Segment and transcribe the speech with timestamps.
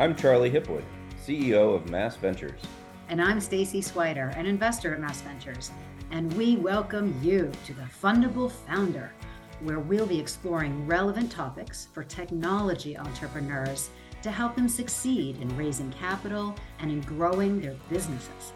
[0.00, 0.82] I'm Charlie Hipwood,
[1.22, 2.62] CEO of Mass Ventures.
[3.10, 5.72] And I'm Stacy Swider, an investor at Mass Ventures.
[6.10, 9.12] And we welcome you to the Fundable Founder,
[9.60, 13.90] where we'll be exploring relevant topics for technology entrepreneurs
[14.22, 18.54] to help them succeed in raising capital and in growing their businesses.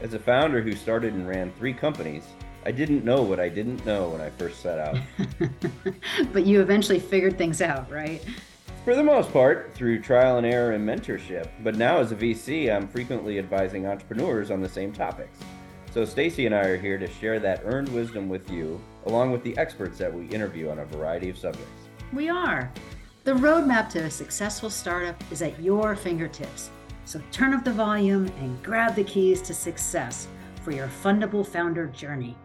[0.00, 2.22] As a founder who started and ran three companies,
[2.64, 4.98] I didn't know what I didn't know when I first set out.
[6.32, 8.24] but you eventually figured things out, right?
[8.84, 11.48] For the most part, through trial and error and mentorship.
[11.62, 15.38] But now, as a VC, I'm frequently advising entrepreneurs on the same topics.
[15.90, 19.42] So, Stacy and I are here to share that earned wisdom with you, along with
[19.42, 21.88] the experts that we interview on a variety of subjects.
[22.12, 22.70] We are.
[23.24, 26.68] The roadmap to a successful startup is at your fingertips.
[27.06, 30.28] So, turn up the volume and grab the keys to success
[30.62, 32.36] for your fundable founder journey.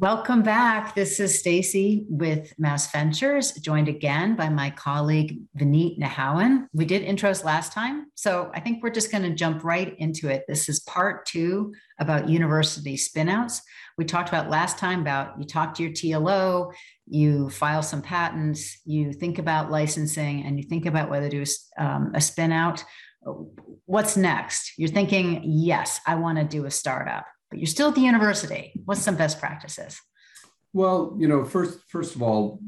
[0.00, 0.94] Welcome back.
[0.94, 6.68] This is Stacy with Mass Ventures, joined again by my colleague Vinit Nijhawan.
[6.72, 10.28] We did intros last time, so I think we're just going to jump right into
[10.28, 10.44] it.
[10.46, 13.60] This is part two about university spinouts.
[13.96, 16.72] We talked about last time about you talk to your TLO,
[17.08, 21.50] you file some patents, you think about licensing, and you think about whether to do
[21.76, 22.84] um, a spinout.
[23.86, 24.74] What's next?
[24.78, 28.72] You're thinking, yes, I want to do a startup but you're still at the university.
[28.84, 30.00] What's some best practices?
[30.72, 32.60] Well, you know, first first of all,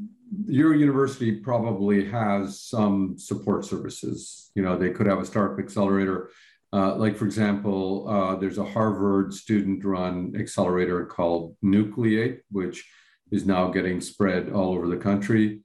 [0.45, 4.49] your university probably has some support services.
[4.55, 6.31] You know, they could have a startup accelerator.
[6.73, 12.89] Uh, like, for example, uh, there's a Harvard student run accelerator called Nucleate, which
[13.29, 15.61] is now getting spread all over the country.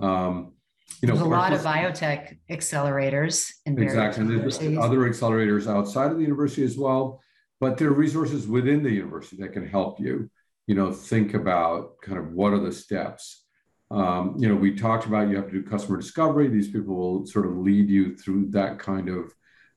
[0.00, 0.52] Um,
[1.00, 4.24] you know, there's a lot of biotech accelerators in exactly.
[4.26, 7.20] There's other accelerators outside of the university as well
[7.60, 10.28] but there are resources within the university that can help you
[10.66, 13.44] you know think about kind of what are the steps
[13.90, 17.26] um, you know we talked about you have to do customer discovery these people will
[17.26, 19.34] sort of lead you through that kind of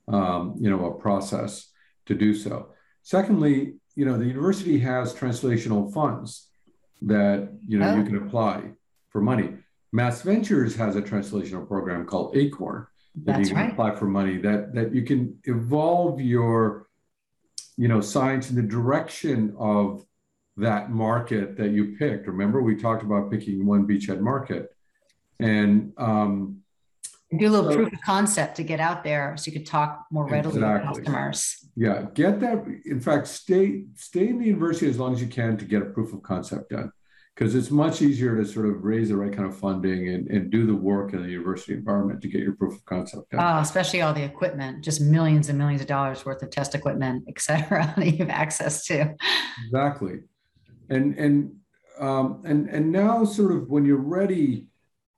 [0.08, 1.72] um, you know a process
[2.06, 2.69] to do so
[3.02, 6.50] secondly you know the university has translational funds
[7.02, 7.97] that you know oh.
[7.97, 8.62] you can apply
[9.09, 9.50] for money
[9.91, 13.72] mass ventures has a translational program called acorn that That's you can right.
[13.72, 16.88] apply for money that that you can evolve your
[17.78, 20.06] you know science in the direction of
[20.57, 22.28] that market that you picked.
[22.28, 24.75] Remember, we talked about picking one beachhead market,
[25.39, 26.62] and um,
[27.38, 30.06] do a little so, proof of concept to get out there, so you could talk
[30.12, 30.89] more readily exactly.
[30.89, 31.69] with customers.
[31.75, 32.66] Yeah, get that.
[32.85, 35.85] In fact, stay stay in the university as long as you can to get a
[35.85, 36.91] proof of concept done
[37.35, 40.51] because it's much easier to sort of raise the right kind of funding and, and
[40.51, 43.39] do the work in the university environment to get your proof of concept done.
[43.44, 47.23] Oh, especially all the equipment, just millions and millions of dollars worth of test equipment,
[47.27, 49.16] et cetera, that you have access to.
[49.66, 50.19] Exactly.
[50.89, 51.55] And and
[51.99, 54.67] um, and and now sort of when you're ready,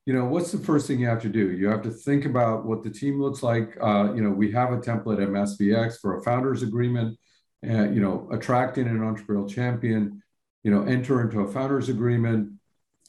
[0.06, 1.52] you know, what's the first thing you have to do?
[1.52, 3.76] You have to think about what the team looks like.
[3.82, 7.18] Uh, you know, we have a template at MSVX for a founders agreement,
[7.68, 10.22] uh, you know, attracting an entrepreneurial champion
[10.66, 12.52] you know, enter into a founders agreement,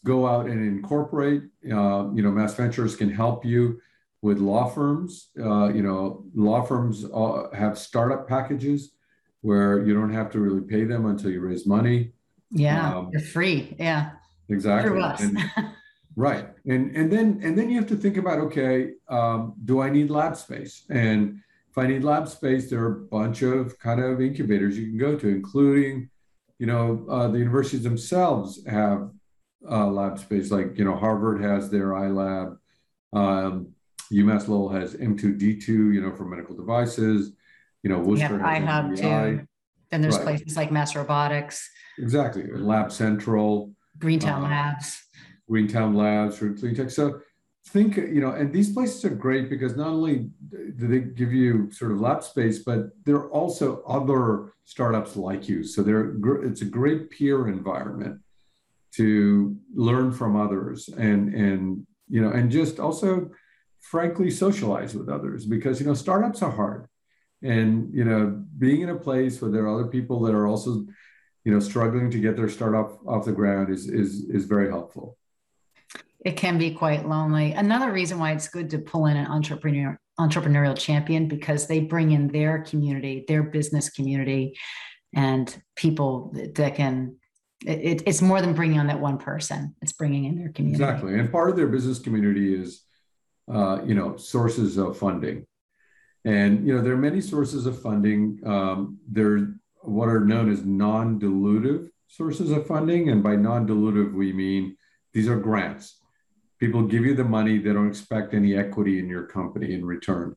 [0.04, 1.42] go out and incorporate.
[1.64, 3.80] Uh, you know, Mass Ventures can help you
[4.20, 5.30] with law firms.
[5.42, 7.06] Uh, you know, law firms
[7.54, 8.92] have startup packages
[9.40, 12.12] where you don't have to really pay them until you raise money.
[12.50, 13.74] Yeah, um, you're free.
[13.78, 14.10] Yeah,
[14.50, 15.00] exactly.
[15.00, 15.38] And,
[16.16, 19.88] right, and and then and then you have to think about okay, um, do I
[19.88, 20.84] need lab space?
[20.90, 21.40] And
[21.70, 24.98] if I need lab space, there are a bunch of kind of incubators you can
[24.98, 26.10] go to, including
[26.58, 29.10] you know, uh, the universities themselves have
[29.68, 30.50] uh, lab space.
[30.50, 32.56] Like, you know, Harvard has their iLab.
[33.12, 33.68] Um,
[34.12, 37.32] UMass Lowell has M2D2, you know, for medical devices.
[37.82, 39.46] You know, Worcester yeah, has iHub too.
[39.90, 40.24] Then there's right.
[40.24, 41.68] places like Mass Robotics.
[41.98, 42.44] Exactly.
[42.52, 43.72] Lab Central.
[43.98, 45.02] Greentown uh, Labs.
[45.48, 46.90] Greentown Labs for clean tech.
[46.90, 47.20] So
[47.68, 51.70] think, you know, and these places are great because not only do they give you
[51.72, 55.64] sort of lab space, but there are also other startups like you.
[55.64, 58.20] So they're, it's a great peer environment
[58.94, 63.30] to learn from others and, and, you know, and just also
[63.80, 66.86] frankly socialize with others because, you know, startups are hard.
[67.42, 70.86] And, you know, being in a place where there are other people that are also,
[71.44, 75.18] you know, struggling to get their startup off the ground is, is, is very helpful
[76.24, 77.52] it can be quite lonely.
[77.52, 82.12] Another reason why it's good to pull in an entrepreneur entrepreneurial champion because they bring
[82.12, 84.56] in their community, their business community,
[85.14, 87.16] and people that can.
[87.66, 90.82] It, it's more than bringing on that one person; it's bringing in their community.
[90.82, 92.82] Exactly, and part of their business community is,
[93.52, 95.46] uh, you know, sources of funding,
[96.24, 98.40] and you know there are many sources of funding.
[98.44, 104.76] Um, there what are known as non-dilutive sources of funding, and by non-dilutive we mean
[105.12, 106.00] these are grants
[106.58, 110.34] people give you the money they don't expect any equity in your company in return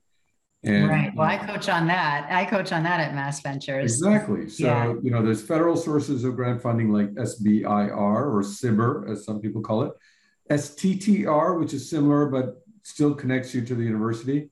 [0.63, 1.15] and, right.
[1.15, 2.27] Well, I coach on that.
[2.29, 3.93] I coach on that at Mass Ventures.
[3.93, 4.49] Exactly.
[4.49, 4.93] So, yeah.
[5.01, 9.61] you know, there's federal sources of grant funding like SBIR or SBIR, as some people
[9.61, 9.93] call it,
[10.49, 14.49] STTR, which is similar but still connects you to the university.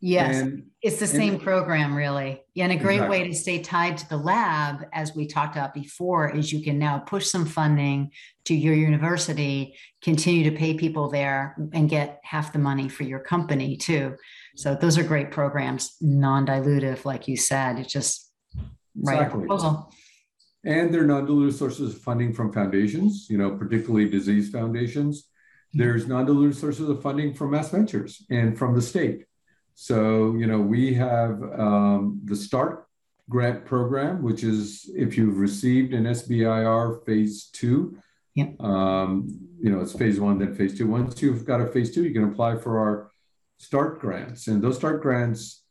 [0.00, 2.42] Yes, and, it's the same and, program, really.
[2.56, 3.18] And a great exactly.
[3.18, 6.78] way to stay tied to the lab, as we talked about before, is you can
[6.78, 8.10] now push some funding
[8.44, 13.20] to your university, continue to pay people there, and get half the money for your
[13.20, 14.16] company too.
[14.56, 17.78] So those are great programs, non-dilutive, like you said.
[17.78, 18.32] It's just
[18.96, 19.40] right exactly.
[19.40, 19.92] proposal.
[20.64, 25.28] And they're non-dilutive sources of funding from foundations, you know, particularly disease foundations.
[25.72, 25.78] Hmm.
[25.78, 29.26] There's non-dilutive sources of funding from Mass Ventures and from the state.
[29.80, 32.86] So, you know, we have um, the START
[33.30, 37.96] grant program, which is if you've received an SBIR phase two,
[38.34, 38.50] yeah.
[38.60, 39.26] um,
[39.58, 40.86] you know, it's phase one, then phase two.
[40.86, 43.10] Once you've got a phase two, you can apply for our
[43.56, 44.48] START grants.
[44.48, 45.62] And those START grants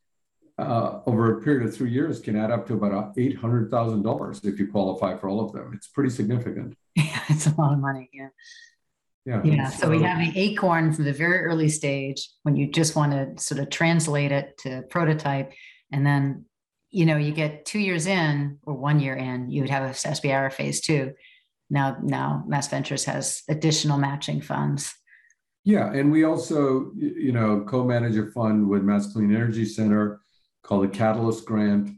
[0.57, 4.71] uh, over a period of three years can add up to about $800,000 if you
[4.71, 5.71] qualify for all of them.
[5.75, 6.75] It's pretty significant.
[6.95, 8.09] Yeah, it's a lot of money.
[8.11, 8.29] Yeah.
[9.29, 9.41] Yeah.
[9.43, 9.69] Yeah.
[9.69, 13.11] So, so we have the acorn from the very early stage when you just want
[13.11, 15.53] to sort of translate it to prototype.
[15.91, 16.45] And then,
[16.89, 19.93] you know, you get two years in or one year in, you would have a
[19.93, 21.13] SBIR phase two.
[21.69, 24.95] Now, now Mass Ventures has additional matching funds.
[25.63, 25.93] Yeah.
[25.93, 30.21] And we also, you know, co-manage a fund with Mass Clean Energy Center
[30.63, 31.91] called the Catalyst Grant,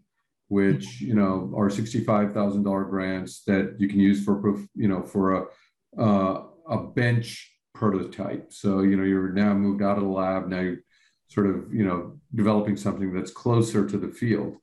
[0.50, 1.08] which, mm-hmm.
[1.08, 6.02] you know, are $65,000 grants that you can use for, proof, you know, for a,
[6.02, 8.52] uh, a bench prototype.
[8.52, 10.48] So, you know, you're now moved out of the lab.
[10.48, 10.84] Now you're
[11.28, 14.58] sort of, you know, developing something that's closer to the field.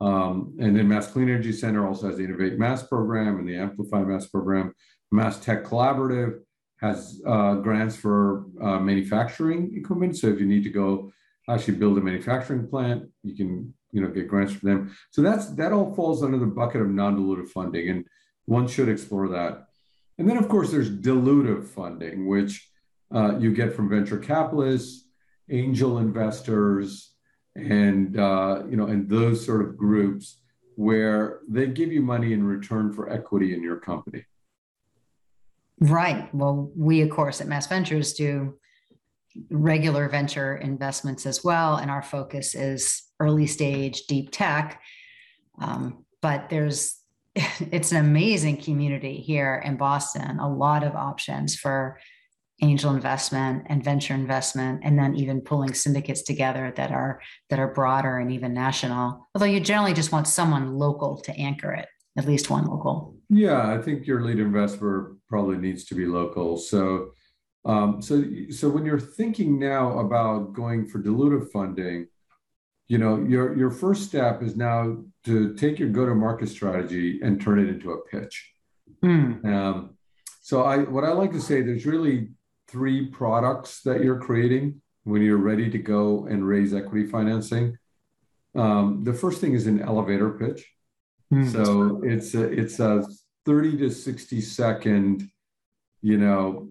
[0.00, 3.56] Um, and then Mass Clean Energy Center also has the Innovate Mass program and the
[3.56, 4.74] Amplify Mass program.
[5.10, 6.40] Mass Tech Collaborative
[6.80, 10.16] has uh, grants for uh, manufacturing equipment.
[10.16, 11.10] So if you need to go
[11.48, 14.96] actually build a manufacturing plant, you can, you know, get grants from them.
[15.10, 18.04] So that's that all falls under the bucket of non-dilutive funding, and
[18.44, 19.67] one should explore that.
[20.18, 22.68] And then, of course, there's dilutive funding, which
[23.14, 25.08] uh, you get from venture capitalists,
[25.48, 27.14] angel investors,
[27.54, 30.40] and uh, you know, and those sort of groups
[30.74, 34.24] where they give you money in return for equity in your company.
[35.80, 36.32] Right.
[36.34, 38.58] Well, we of course at Mass Ventures do
[39.50, 44.80] regular venture investments as well, and our focus is early stage deep tech.
[45.60, 46.97] Um, but there's
[47.72, 50.38] it's an amazing community here in Boston.
[50.38, 51.98] A lot of options for
[52.60, 57.20] angel investment and venture investment, and then even pulling syndicates together that are
[57.50, 59.28] that are broader and even national.
[59.34, 61.86] Although you generally just want someone local to anchor it,
[62.16, 63.14] at least one local.
[63.30, 66.56] Yeah, I think your lead investor probably needs to be local.
[66.56, 67.10] So,
[67.64, 72.08] um, so so when you're thinking now about going for dilutive funding,
[72.88, 74.96] you know your your first step is now
[75.28, 78.52] to take your go-to-market strategy and turn it into a pitch.
[79.04, 79.44] Mm.
[79.44, 79.90] Um,
[80.42, 82.30] so I what I like to say there's really
[82.66, 87.78] three products that you're creating when you're ready to go and raise equity financing.
[88.54, 90.66] Um, the first thing is an elevator pitch.
[91.32, 91.50] Mm.
[91.52, 93.06] So it's a, it's a
[93.46, 95.30] 30 to 60 second,
[96.02, 96.68] you know,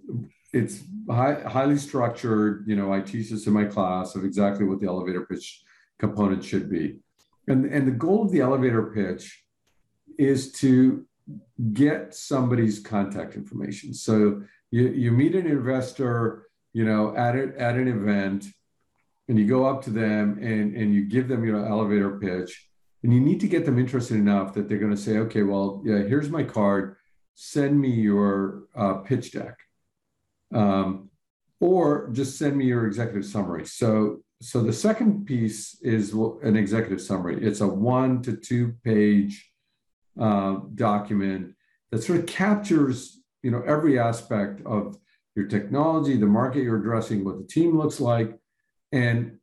[0.54, 2.66] it's high, highly structured.
[2.68, 5.64] You know, I teach this in my class of exactly what the elevator pitch
[6.00, 7.00] component should be.
[7.48, 9.44] And, and the goal of the elevator pitch
[10.18, 11.06] is to
[11.74, 13.94] get somebody's contact information.
[13.94, 18.46] So you, you meet an investor, you know, at, a, at an event,
[19.28, 22.68] and you go up to them and, and you give them your elevator pitch.
[23.04, 25.82] And you need to get them interested enough that they're going to say, okay, well,
[25.86, 26.96] yeah, here's my card.
[27.36, 29.60] Send me your uh, pitch deck.
[30.54, 31.10] Um,
[31.60, 33.66] or just send me your executive summary.
[33.66, 37.44] So so the second piece is an executive summary.
[37.44, 39.52] It's a one to two page
[40.20, 41.56] uh, document
[41.92, 44.98] that sort of captures, you know, every aspect of
[45.36, 48.38] your technology, the market you're addressing, what the team looks like,
[48.92, 49.38] and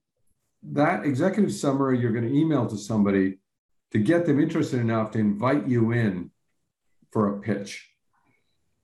[0.63, 3.39] that executive summary you're going to email to somebody
[3.91, 6.31] to get them interested enough to invite you in
[7.13, 7.91] for a pitch.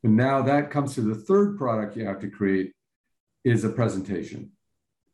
[0.02, 2.72] And now that comes to the third product you have to create
[3.44, 4.52] is a presentation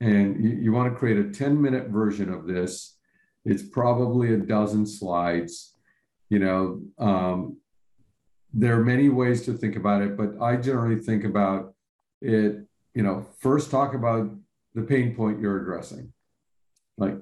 [0.00, 2.96] and you, you want to create a 10 minute version of this
[3.44, 5.74] it's probably a dozen slides
[6.28, 7.56] you know um,
[8.52, 11.74] there are many ways to think about it but i generally think about
[12.20, 14.30] it you know first talk about
[14.74, 16.12] the pain point you're addressing
[16.98, 17.16] like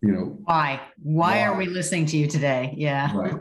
[0.00, 1.42] you know why why, why?
[1.42, 3.34] are we listening to you today yeah right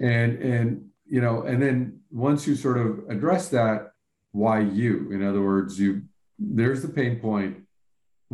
[0.00, 3.92] and and you know and then once you sort of address that
[4.34, 5.12] why you.
[5.12, 6.02] In other words, you
[6.38, 7.58] there's the pain point.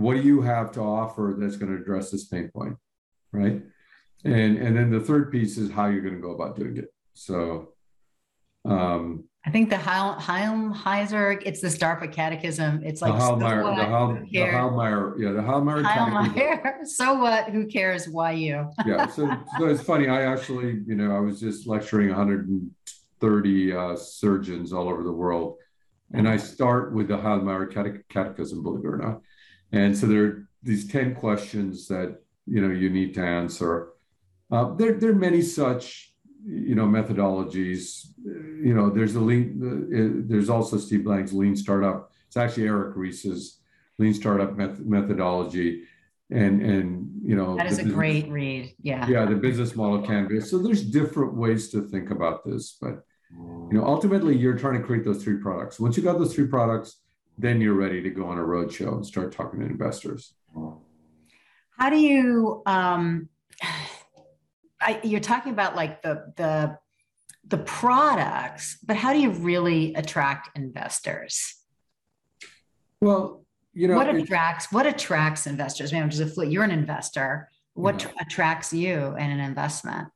[0.01, 2.75] What do you have to offer that's going to address this pain point,
[3.33, 3.61] right?
[4.25, 6.87] And and then the third piece is how you're going to go about doing it.
[7.13, 7.75] So,
[8.65, 12.81] um, I think the Heilmeier, it's this DARPA catechism.
[12.83, 16.75] It's like the Heilmeier, so the, Heil, the Heilmeier, yeah, the Heilmeier, Heilmeier.
[16.87, 17.51] So what?
[17.51, 18.09] Who cares?
[18.09, 18.71] Why you?
[18.87, 19.07] yeah.
[19.07, 20.09] So, so it's funny.
[20.09, 25.59] I actually, you know, I was just lecturing 130 uh, surgeons all over the world,
[26.15, 29.21] and I start with the Heilmeier catechism, believe it or not.
[29.73, 33.91] And so there are these 10 questions that you know you need to answer.
[34.51, 36.13] Uh, there, there are many such
[36.45, 38.07] you know methodologies.
[38.25, 42.13] You know there's a lean there's also steve blank's lean startup.
[42.27, 43.61] It's actually eric ries's
[43.99, 45.85] lean startup methodology.
[46.33, 48.75] And and you know that is a business, great read.
[48.83, 49.09] Yeah.
[49.09, 53.71] Yeah the business model canvas so there's different ways to think about this but you
[53.73, 55.79] know ultimately you're trying to create those three products.
[55.81, 56.99] Once you got those three products
[57.41, 60.35] then you're ready to go on a roadshow and start talking to investors
[61.79, 63.29] how do you um
[64.81, 66.79] I, you're talking about like the the
[67.47, 71.57] the products, but how do you really attract investors?
[73.01, 75.93] Well, you know, what attracts what attracts investors?
[75.93, 77.49] I mean, just a you're an investor.
[77.75, 78.11] What yeah.
[78.21, 80.09] attracts you in an investment?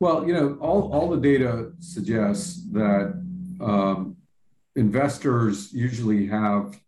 [0.00, 3.20] Well, you know, all, all the data suggests that
[3.60, 4.16] um,
[4.78, 6.78] investors usually have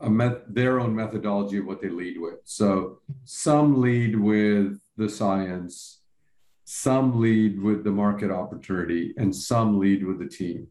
[0.00, 2.40] a met, their own methodology of what they lead with.
[2.44, 6.00] So some lead with the science,
[6.64, 10.66] some lead with the market opportunity, and some lead with the team.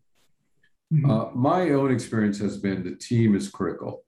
[0.93, 1.09] Mm-hmm.
[1.09, 4.03] Uh, my own experience has been the team is critical.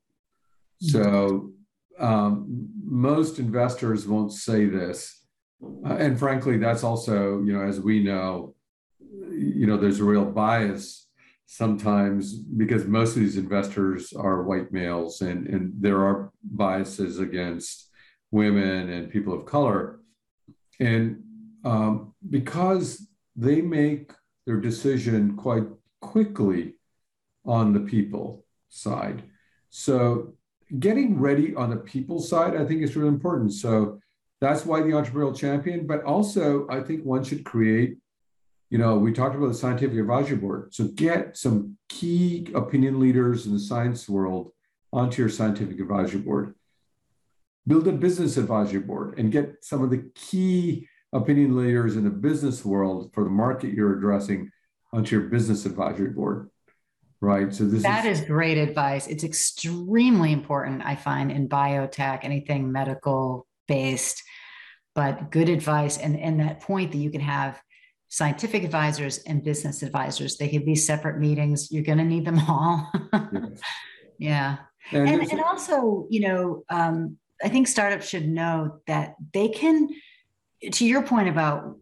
[0.81, 1.51] So
[1.97, 5.21] um, most investors won't say this.
[5.85, 8.53] Uh, and frankly, that's also, you know, as we know,
[9.31, 11.07] you know, there's a real bias
[11.45, 17.89] sometimes because most of these investors are white males and, and there are biases against
[18.31, 19.99] women and people of color.
[20.79, 21.21] And
[21.63, 24.11] um, because they make
[24.45, 25.63] their decision quite
[26.01, 26.75] quickly
[27.45, 29.23] on the people side.
[29.69, 30.33] So
[30.79, 33.53] getting ready on the people side, I think is really important.
[33.53, 33.99] So
[34.41, 37.97] that's why the entrepreneurial champion, but also I think one should create,
[38.73, 40.73] you know, we talked about the scientific advisory board.
[40.73, 44.51] So get some key opinion leaders in the science world
[44.91, 46.55] onto your scientific advisory board.
[47.67, 52.09] Build a business advisory board and get some of the key opinion leaders in the
[52.09, 54.49] business world for the market you're addressing
[54.91, 56.49] onto your business advisory board
[57.21, 57.53] right?
[57.53, 59.07] So this that is, is great advice.
[59.07, 64.23] It's extremely important i find in biotech anything medical based
[64.95, 67.61] but good advice and and that point that you can have
[68.13, 72.39] scientific advisors and business advisors they could be separate meetings you're going to need them
[72.47, 72.91] all
[73.33, 73.61] yes.
[74.19, 74.57] yeah
[74.91, 79.89] and, and, and, also you know um, I think startups should know that they can,
[80.71, 81.77] to your point about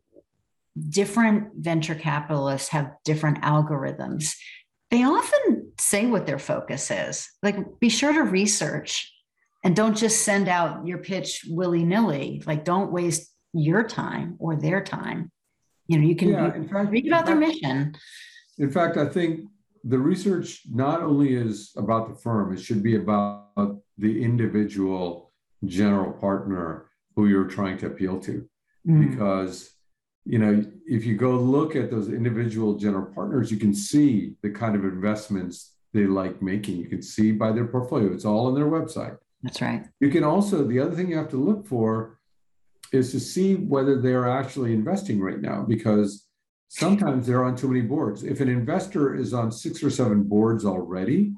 [0.90, 4.36] different venture capitalists have different algorithms.
[4.90, 7.30] They often say what their focus is.
[7.44, 9.14] Like, be sure to research
[9.64, 12.42] and don't just send out your pitch willy nilly.
[12.46, 15.32] Like, don't waste your time or their time.
[15.88, 17.96] You know, you can yeah, in fact, read about their mission.
[18.58, 19.48] In fact, I think
[19.84, 25.32] the research not only is about the firm, it should be about the individual
[25.66, 28.48] general partner who you're trying to appeal to.
[28.88, 29.10] Mm.
[29.10, 29.72] Because,
[30.26, 34.50] you know, if you go look at those individual general partners, you can see the
[34.50, 36.78] kind of investments they like making.
[36.78, 39.18] You can see by their portfolio, it's all on their website.
[39.44, 39.86] That's right.
[40.00, 42.20] You can also, the other thing you have to look for
[42.92, 46.28] is to see whether they're actually investing right now because
[46.68, 48.24] sometimes they're on too many boards.
[48.24, 51.34] If an investor is on six or seven boards already,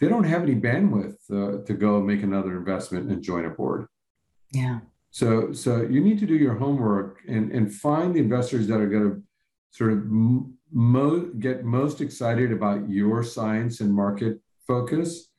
[0.00, 3.86] they don't have any bandwidth uh, to go make another investment and join a board.
[4.52, 4.80] Yeah.
[5.10, 8.88] So so you need to do your homework and and find the investors that are
[8.88, 9.22] going to
[9.70, 15.30] sort of mo- get most excited about your science and market focus,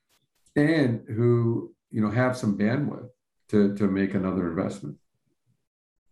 [0.56, 3.10] and who you know have some bandwidth
[3.54, 4.98] to to make another investment.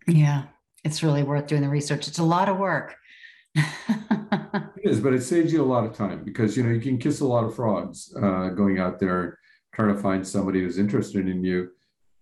[0.08, 0.44] Yeah,
[0.84, 2.08] it's really worth doing the research.
[2.08, 2.96] It's a lot of work.
[3.56, 6.98] it is, but it saves you a lot of time because you know you can
[6.98, 9.40] kiss a lot of frogs uh, going out there
[9.74, 11.70] trying to find somebody who's interested in you.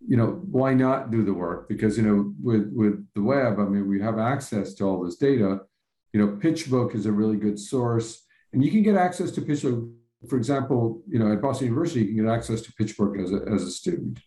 [0.07, 1.67] You know, why not do the work?
[1.67, 5.17] Because you know, with with the web, I mean, we have access to all this
[5.17, 5.59] data.
[6.13, 9.93] You know, PitchBook is a really good source, and you can get access to PitchBook.
[10.29, 13.53] For example, you know, at Boston University, you can get access to PitchBook as a
[13.53, 14.19] as a student.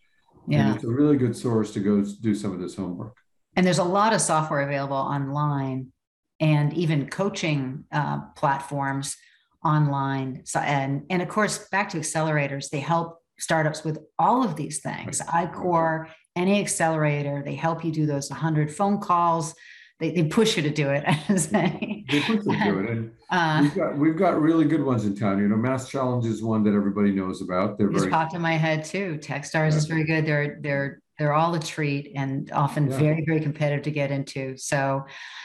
[0.49, 3.17] Yeah, and it's a really good source to go do some of this homework.
[3.57, 5.93] And there's a lot of software available online
[6.41, 9.17] and even coaching uh, platforms
[9.65, 10.43] online.
[10.45, 14.81] So, and, and of course, back to accelerators, they help startups with all of these
[14.81, 15.21] things.
[15.21, 19.55] I-Corps, any accelerator, they help you do those 100 phone calls.
[20.01, 21.05] They, they push you to do it.
[21.29, 22.91] they push you to do it.
[22.91, 25.39] And uh, we've, got, we've got really good ones in town.
[25.39, 27.79] You know, Mass Challenge is one that everybody knows about.
[27.79, 29.19] They're just very, popped in my head too.
[29.23, 29.77] Techstars yeah.
[29.77, 30.27] is very good.
[30.27, 32.99] They're they're they're all a treat and often yeah.
[32.99, 34.57] very very competitive to get into.
[34.57, 35.05] So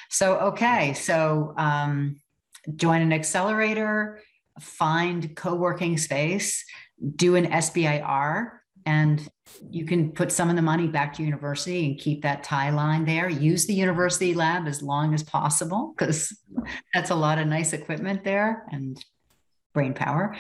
[0.10, 0.94] so okay.
[0.94, 2.18] So um,
[2.76, 4.22] join an accelerator,
[4.60, 6.66] find co-working space,
[7.16, 8.50] do an SBIR,
[8.88, 9.28] and
[9.70, 13.04] you can put some of the money back to university and keep that tie line
[13.04, 13.28] there.
[13.28, 16.34] Use the university lab as long as possible because
[16.94, 19.04] that's a lot of nice equipment there and
[19.74, 20.38] brain power.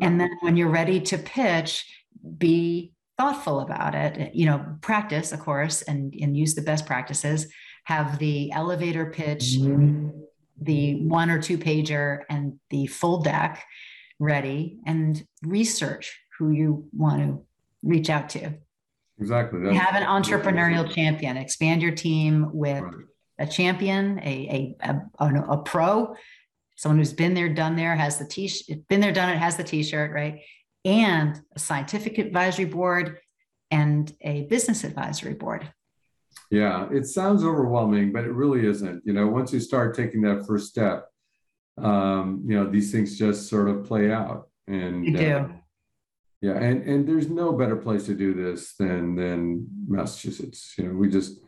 [0.00, 1.92] And then when you're ready to pitch,
[2.38, 4.36] be thoughtful about it.
[4.36, 7.52] You know, practice, of course, and, and use the best practices.
[7.84, 9.56] Have the elevator pitch.
[9.58, 10.10] Mm-hmm
[10.62, 13.64] the one or two pager and the full deck
[14.18, 17.42] ready and research who you want to
[17.82, 18.54] reach out to.
[19.18, 19.60] Exactly.
[19.60, 21.36] That's, have an entrepreneurial champion.
[21.36, 22.94] Expand your team with right.
[23.38, 26.14] a champion, a, a, a, a, pro,
[26.76, 29.56] someone who's been there, done there, has the t shirt, been there, done it, has
[29.56, 30.40] the t-shirt, right?
[30.86, 33.18] And a scientific advisory board
[33.70, 35.70] and a business advisory board.
[36.50, 39.02] Yeah, it sounds overwhelming, but it really isn't.
[39.04, 41.06] You know, once you start taking that first step,
[41.76, 44.48] um, you know, these things just sort of play out.
[44.66, 45.32] And you do.
[45.32, 45.48] Uh,
[46.40, 50.74] yeah, and and there's no better place to do this than than Massachusetts.
[50.78, 51.40] You know, we just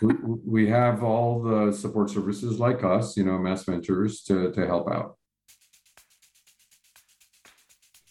[0.00, 4.66] we, we have all the support services like us, you know, Mass Ventures to to
[4.66, 5.16] help out.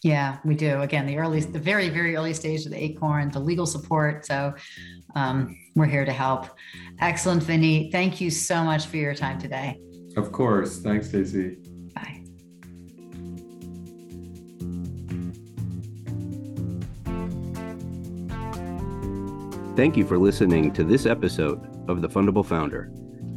[0.04, 0.80] Yeah, we do.
[0.80, 4.26] Again, the early, the very, very early stage of the acorn, the legal support.
[4.26, 4.52] So
[5.14, 6.48] um, we're here to help.
[7.00, 7.88] Excellent, Vinny.
[7.92, 9.78] Thank you so much for your time today.
[10.16, 10.80] Of course.
[10.80, 11.58] Thanks, Stacy.
[19.74, 22.92] Thank you for listening to this episode of The Fundable Founder.